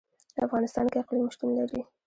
[0.35, 1.81] په افغانستان کې اقلیم شتون لري.